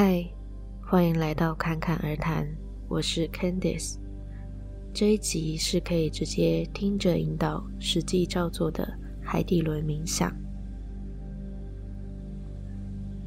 [0.00, 0.24] 嗨，
[0.80, 2.46] 欢迎来到侃侃而谈，
[2.86, 3.96] 我是 Candice。
[4.94, 8.88] 这一集是可以直接听着引导，实际照做的
[9.20, 10.32] 海底轮冥想。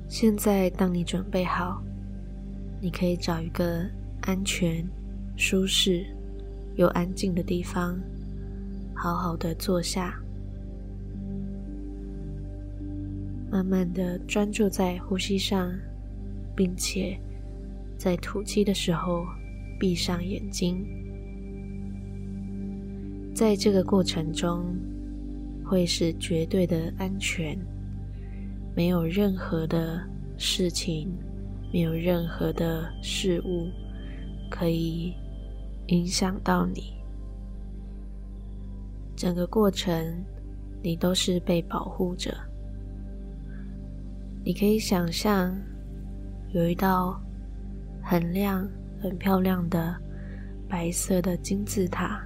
[0.08, 1.84] 现在，当你准备好，
[2.80, 3.86] 你可以找一个
[4.22, 4.88] 安全、
[5.36, 6.06] 舒适
[6.76, 8.00] 又安静的地方，
[8.96, 10.18] 好好的坐下，
[13.52, 15.70] 慢慢的专注在呼吸上。
[16.56, 17.20] 并且
[17.98, 19.26] 在吐气的时候
[19.80, 20.86] 闭上眼睛，
[23.34, 24.76] 在这个过程中
[25.66, 27.58] 会是绝对的安全，
[28.76, 30.02] 没有任何的
[30.38, 31.10] 事情，
[31.72, 33.70] 没有任何的事物
[34.50, 35.14] 可以
[35.88, 36.94] 影响到你。
[39.16, 40.24] 整个过程
[40.84, 42.36] 你都是被保护着，
[44.44, 45.56] 你可以想象。
[46.54, 47.18] 有一道
[48.04, 48.68] 很亮、
[49.02, 49.96] 很漂亮的
[50.68, 52.22] 白色的金字塔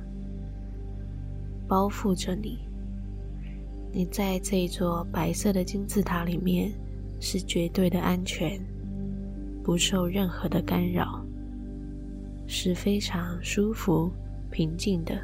[1.67, 2.57] 包覆着你。
[3.91, 6.71] 你在这一座白色的金字塔里面
[7.19, 8.59] 是绝对的安全，
[9.63, 11.23] 不受任何的干扰，
[12.47, 14.11] 是非常舒服、
[14.49, 15.15] 平静的。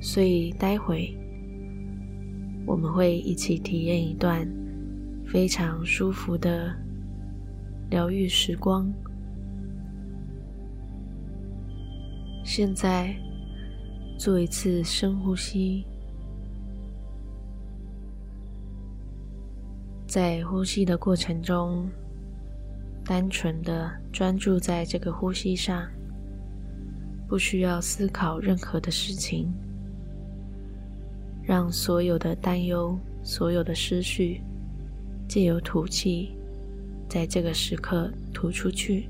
[0.00, 1.12] 所以，待会
[2.64, 4.48] 我们会一起体验一段。
[5.32, 6.76] 非常舒服的
[7.88, 8.92] 疗愈时光。
[12.44, 13.16] 现在
[14.18, 15.86] 做一次深呼吸，
[20.06, 21.88] 在呼吸的过程中，
[23.02, 25.90] 单纯的专注在这个呼吸上，
[27.26, 29.50] 不需要思考任何的事情，
[31.42, 34.42] 让所有的担忧、所有的思绪。
[35.32, 36.36] 借由吐气，
[37.08, 39.08] 在这个时刻吐出去，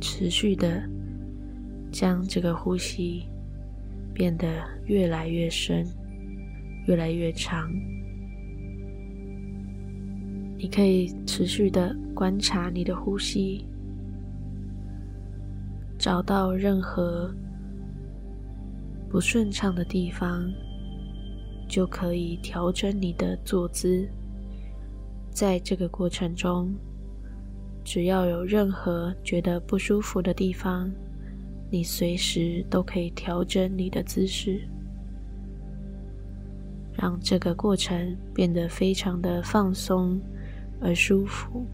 [0.00, 0.82] 持续的
[1.92, 3.24] 将这个呼吸
[4.14, 4.46] 变得
[4.86, 5.86] 越来越深，
[6.86, 7.70] 越来越长。
[10.56, 13.66] 你可以持续的观察你的呼吸，
[15.98, 17.30] 找到任何
[19.10, 20.50] 不顺畅的地方。
[21.74, 24.08] 就可以调整你的坐姿。
[25.32, 26.72] 在这个过程中，
[27.82, 30.88] 只要有任何觉得不舒服的地方，
[31.72, 34.60] 你随时都可以调整你的姿势，
[36.92, 40.20] 让这个过程变得非常的放松
[40.80, 41.66] 而舒服。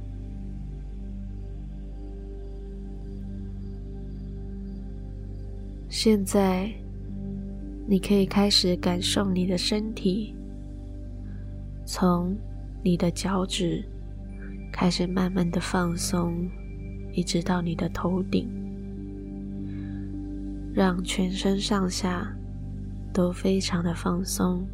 [5.91, 6.73] 现在。
[7.91, 10.33] 你可以开始感受你的身体，
[11.85, 12.37] 从
[12.85, 13.85] 你的脚趾
[14.73, 16.49] 开始慢慢的放松，
[17.13, 18.49] 一直到你的头顶，
[20.73, 22.33] 让全身上下
[23.13, 24.65] 都非常的放松，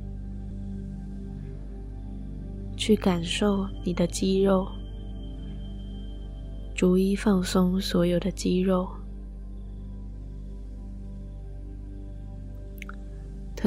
[2.77, 4.69] 去感受你的肌肉，
[6.75, 8.87] 逐一放松所有的肌肉。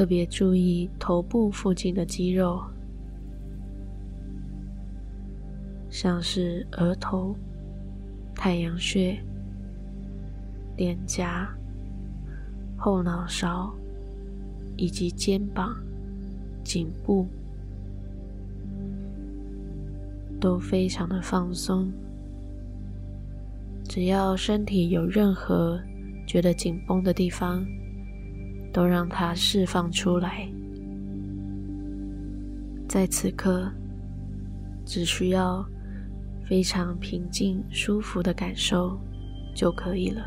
[0.00, 2.58] 特别注意头部附近的肌肉，
[5.90, 7.36] 像是额头、
[8.34, 9.22] 太阳穴、
[10.78, 11.46] 脸颊、
[12.78, 13.70] 后脑勺
[14.78, 15.76] 以及肩膀、
[16.64, 17.26] 颈部，
[20.40, 21.92] 都非常的放松。
[23.84, 25.78] 只要身体有任何
[26.26, 27.62] 觉得紧绷的地方，
[28.72, 30.48] 都让它释放出来，
[32.88, 33.70] 在此刻，
[34.84, 35.64] 只需要
[36.44, 38.98] 非常平静、舒服的感受
[39.54, 40.22] 就可以了。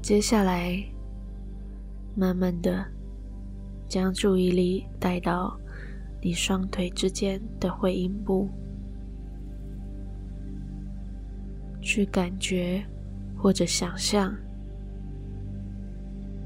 [0.00, 0.84] 接下来，
[2.14, 2.84] 慢慢的
[3.88, 5.58] 将注意力带到
[6.22, 8.48] 你双腿之间的会阴部，
[11.80, 12.84] 去感觉
[13.36, 14.36] 或者想象。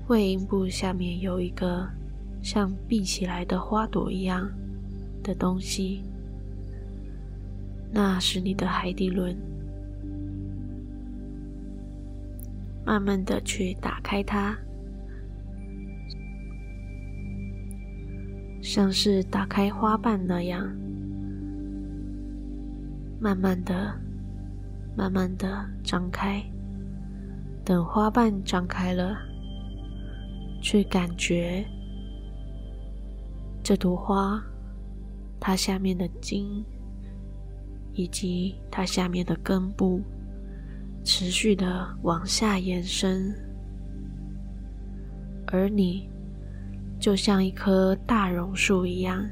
[0.08, 1.86] 会阴部下面有一个
[2.40, 4.50] 像闭起来的花朵一样
[5.22, 6.02] 的东西，
[7.92, 9.36] 那是你的海底轮。
[12.86, 14.56] 慢慢的去打开它，
[18.62, 20.74] 像是打开花瓣那样，
[23.20, 23.94] 慢慢的、
[24.96, 26.42] 慢慢的张开。
[27.62, 29.27] 等花瓣张开了。
[30.60, 31.64] 去感觉
[33.62, 34.42] 这朵花，
[35.38, 36.64] 它下面的茎，
[37.94, 40.00] 以及它下面的根部，
[41.04, 43.34] 持续的往下延伸，
[45.46, 46.08] 而你
[46.98, 49.24] 就像一棵大榕树一样，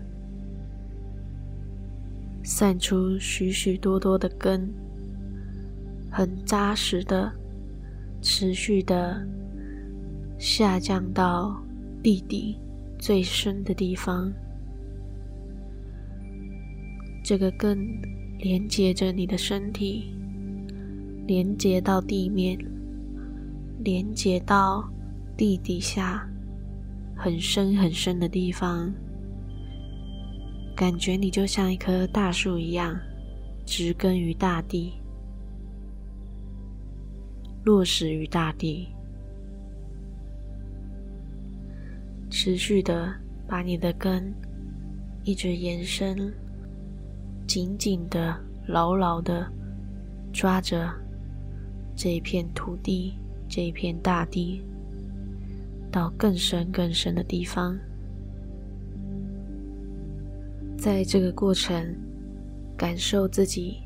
[2.45, 4.73] 散出许许多多的根，
[6.11, 7.33] 很扎实的，
[8.23, 9.27] 持续的
[10.39, 11.57] 下降到
[12.03, 12.57] 地底
[12.99, 14.33] 最深的地方。
[17.25, 17.79] 这个根
[18.39, 20.13] 连接着你的身体，
[21.27, 22.57] 连接到地面，
[23.83, 24.89] 连接到
[25.37, 26.29] 地底下
[27.17, 28.93] 很深很深的地方。
[30.77, 32.95] 感觉你就像一棵大树一样，
[33.65, 34.93] 植根于大地，
[37.65, 38.87] 落实于大地，
[42.39, 43.11] 持续的
[43.49, 44.31] 把你的根
[45.25, 46.31] 一直延伸，
[47.47, 49.51] 紧紧的、牢牢的
[50.35, 50.93] 抓着
[51.97, 53.15] 这一片土地、
[53.49, 54.63] 这一片大地，
[55.91, 57.75] 到更深更深的地方。
[60.77, 61.97] 在这个过程，
[62.77, 63.79] 感受自己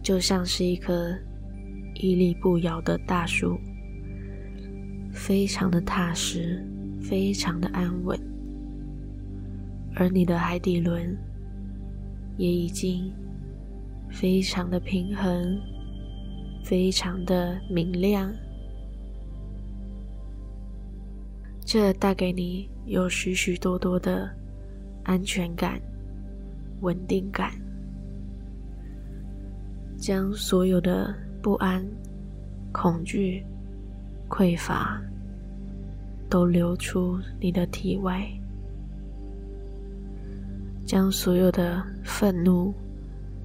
[0.00, 1.12] 就像是一棵
[1.96, 3.58] 屹立不摇的大树，
[5.12, 6.64] 非常的踏实，
[7.08, 8.18] 非常的安稳，
[9.94, 11.16] 而你的海底轮
[12.36, 13.12] 也已经
[14.10, 15.60] 非常的平衡，
[16.64, 18.32] 非常的明亮，
[21.64, 24.28] 这带给你有许许多多的
[25.04, 25.80] 安全感。
[26.80, 27.50] 稳定感，
[29.96, 31.82] 将所有的不安、
[32.72, 33.42] 恐惧、
[34.28, 35.00] 匮乏
[36.28, 38.26] 都流出你的体外，
[40.84, 42.72] 将所有的愤怒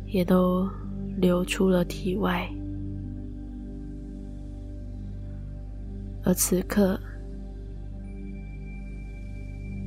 [0.08, 0.70] 也都
[1.18, 2.50] 流出了体外，
[6.24, 7.00] 而此刻，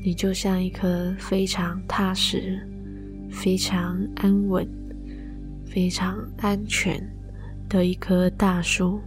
[0.05, 2.69] 你就像一颗非常踏实。
[3.35, 4.69] 非常安稳、
[5.65, 7.03] 非常安全
[7.67, 9.01] 的一棵大树，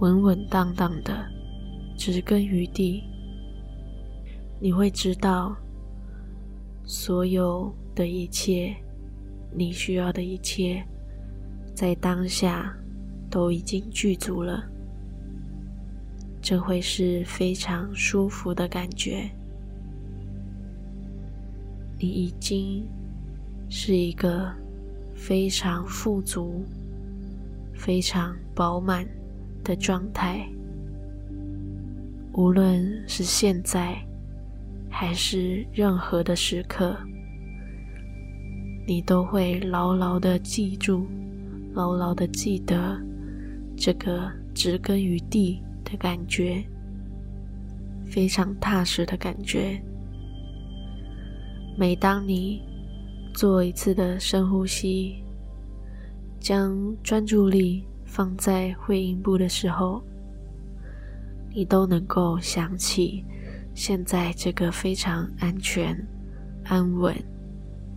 [0.00, 1.26] 稳稳当当的
[2.12, 3.02] 植根于地。
[4.60, 5.56] 你会知道，
[6.84, 8.76] 所有的一切，
[9.50, 10.84] 你需要的一切，
[11.74, 12.76] 在当下
[13.30, 14.62] 都已经具足了。
[16.42, 19.30] 这会是非常舒服的感觉。
[21.98, 22.86] 你已经
[23.70, 24.52] 是一个
[25.14, 26.66] 非常富足、
[27.72, 29.08] 非常饱满
[29.62, 30.46] 的状态，
[32.36, 33.96] 无论是现在
[34.90, 36.96] 还是任何的时刻，
[38.88, 41.06] 你都会牢牢的记住、
[41.74, 43.00] 牢牢的记得
[43.76, 46.60] 这个植根于地的感觉，
[48.04, 49.80] 非常踏实的感觉。
[51.78, 52.62] 每当你
[53.32, 55.22] 做一次的深呼吸，
[56.40, 60.02] 将专注力放在会阴部的时候，
[61.54, 63.24] 你都能够想起
[63.74, 65.96] 现在这个非常安全、
[66.64, 67.14] 安稳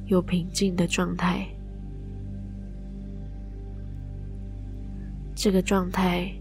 [0.05, 1.47] 又平静的状态。
[5.35, 6.31] 这个状态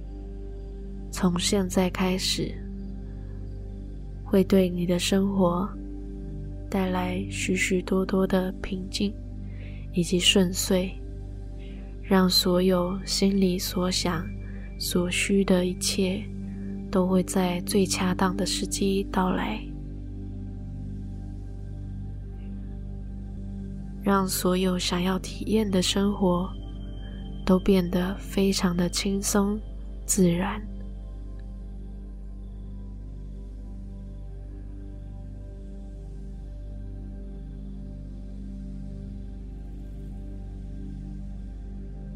[1.10, 2.54] 从现在开始
[4.24, 5.68] 会对你的生活。
[6.68, 9.14] 带来许许多多的平静
[9.92, 10.90] 以及顺遂，
[12.02, 14.26] 让所有心里所想、
[14.76, 16.20] 所需的一切
[16.96, 19.60] 都会在最恰当的时机到来，
[24.02, 26.50] 让所有想要体验的生活
[27.44, 29.60] 都变得非常的轻松
[30.06, 30.58] 自然。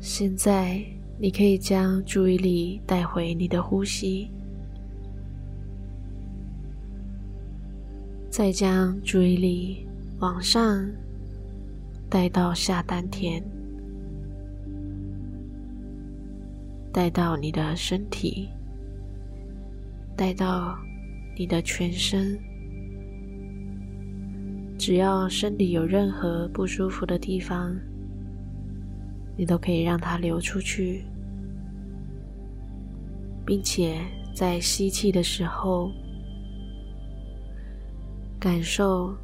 [0.01, 0.83] 现在，
[1.19, 4.31] 你可以将注意力带回你的呼吸，
[8.41, 9.87] 再将注意力
[10.19, 10.91] 往上
[12.09, 13.43] 带到下丹田，
[16.91, 18.49] 带到你的身体，
[20.17, 20.75] 带到
[21.37, 22.41] 你的全身。
[24.79, 27.77] 只要身体有任何不舒服的地方，
[29.37, 31.05] 你都可以让它流出去，
[33.45, 34.01] 并且
[34.35, 35.93] 在吸气的时候，
[38.41, 39.15] 感受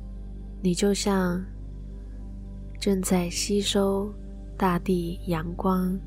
[0.60, 1.42] 你就像
[2.78, 4.12] 正在吸收
[4.58, 5.98] 大地阳光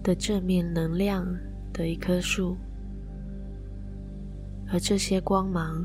[0.00, 1.26] 的正面能量
[1.72, 2.56] 的一棵树，
[4.72, 5.84] 而这些光芒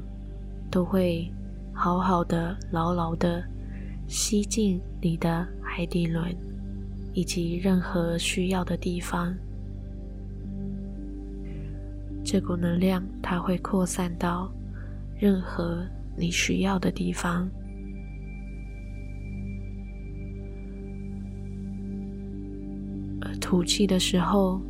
[0.69, 1.27] 都会
[1.73, 3.43] 好好的、牢牢的
[4.07, 6.35] 吸进你的海底轮
[7.13, 9.35] 以及任何需要的地方。
[12.23, 14.51] 这股能量它会扩散到
[15.19, 15.85] 任何
[16.17, 17.49] 你需要的地方。
[23.41, 24.61] 吐气的时候，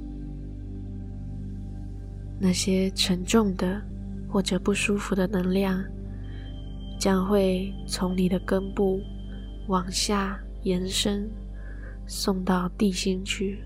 [2.40, 3.82] 那些沉重的
[4.28, 5.84] 或者不舒服的能量
[7.00, 9.00] 将会从你的根部
[9.68, 11.30] 往下延伸，
[12.08, 13.60] 送到地心去。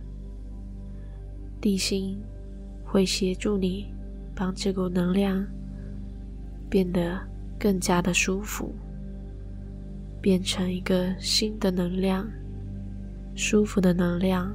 [1.62, 2.20] 地心。
[2.86, 3.88] 会协助你，
[4.36, 5.44] 帮这股能量
[6.74, 7.22] 变得
[7.60, 8.74] 更加的舒服，
[10.20, 12.28] 变成一个新的能量，
[13.36, 14.52] 舒服的能量。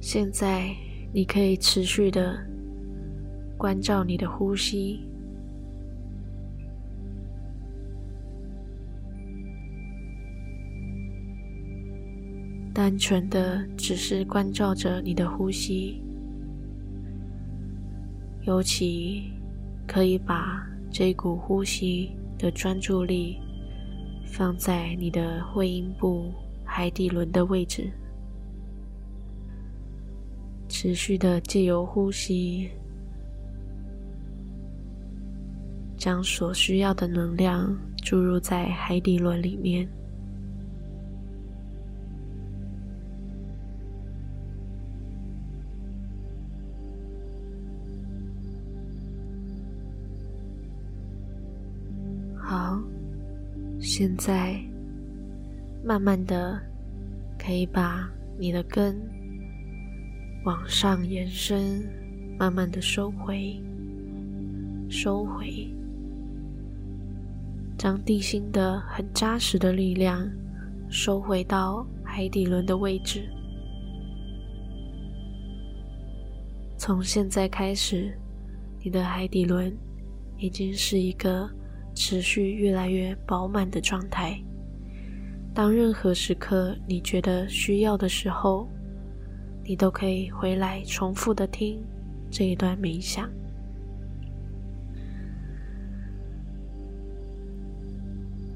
[0.00, 0.74] 现在
[1.12, 2.42] 你可以持续的
[3.58, 5.06] 关照你的呼吸。
[12.72, 16.02] 单纯的只是关照着你的呼吸，
[18.46, 19.32] 尤其
[19.86, 23.38] 可以把这股呼吸的专注力
[24.26, 26.30] 放在你的会阴部
[26.62, 27.90] 海底轮的位置，
[30.68, 32.68] 持续的借由呼吸，
[35.96, 39.88] 将所需要的能量注入在海底轮里面。
[53.96, 54.60] 现在，
[55.84, 56.60] 慢慢的
[57.38, 59.00] 可以把你的根
[60.44, 61.88] 往上延伸，
[62.36, 63.62] 慢慢的收回，
[64.90, 65.72] 收回，
[67.78, 70.28] 将地心的很扎实的力量
[70.90, 73.30] 收回到海底轮的位置。
[76.76, 78.12] 从现在开始，
[78.82, 79.72] 你的海底轮
[80.36, 81.48] 已经是一个。
[81.94, 84.38] 持续越来越饱满的状态。
[85.54, 88.68] 当任何时刻你觉得需要的时候，
[89.62, 91.80] 你都可以回来重复的听
[92.30, 93.30] 这一段冥想。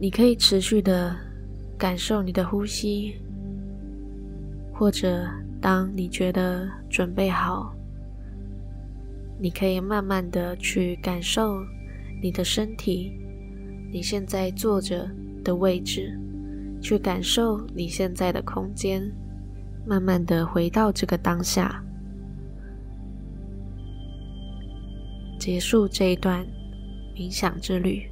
[0.01, 1.17] 你可以持续的
[1.77, 3.15] 感受你的呼吸，
[4.73, 5.27] 或者
[5.61, 7.75] 当你觉得准备好，
[9.41, 11.65] 你可以慢慢的去感受
[12.21, 13.13] 你的身体。
[13.91, 15.11] 你现在坐着
[15.43, 16.19] 的位置，
[16.81, 19.03] 去感受你现在的空间，
[19.87, 21.83] 慢慢的回到这个当下，
[25.41, 26.47] 结束这一段
[27.17, 28.03] 冥想之旅。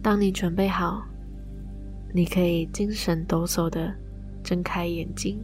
[0.00, 1.02] 当你准备好，
[2.12, 3.92] 你可以精神抖擞的
[4.42, 5.40] 睁开眼睛。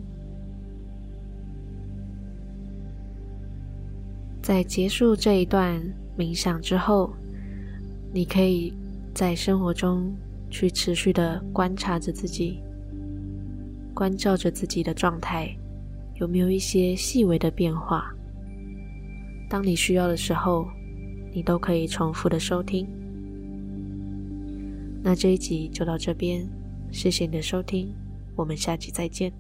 [4.51, 5.81] 在结束这一段
[6.19, 7.15] 冥想之后，
[8.13, 8.75] 你可以
[9.15, 10.13] 在生活中
[10.51, 12.59] 去持续的观察着自己，
[13.95, 15.57] 关照着自己的状态，
[16.17, 18.13] 有没有一些细微的变化。
[19.49, 20.67] 当你需要的时候，
[21.33, 22.89] 你都可以重复的收听。
[25.01, 26.45] 那这一集就到这边，
[26.91, 27.95] 谢谢你的收听，
[28.35, 29.33] 我们下期再见。